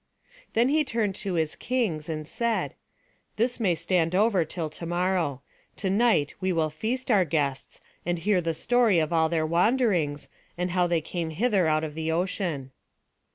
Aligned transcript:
Then 0.53 0.69
he 0.69 0.83
turned 0.83 1.13
to 1.17 1.35
his 1.35 1.55
kings, 1.55 2.09
and 2.09 2.27
said: 2.27 2.73
"This 3.35 3.59
may 3.59 3.75
stand 3.75 4.15
over 4.15 4.43
till 4.43 4.67
to 4.67 4.85
morrow. 4.87 5.43
To 5.75 5.91
night 5.91 6.33
we 6.41 6.51
will 6.51 6.71
feast 6.71 7.11
our 7.11 7.23
guests, 7.23 7.79
and 8.03 8.17
hear 8.17 8.41
the 8.41 8.55
story 8.55 8.97
of 8.97 9.13
all 9.13 9.29
their 9.29 9.45
wanderings, 9.45 10.27
and 10.57 10.71
how 10.71 10.87
they 10.87 11.01
came 11.01 11.29
hither 11.29 11.67
out 11.67 11.83
of 11.83 11.93
the 11.93 12.11
ocean." 12.11 12.71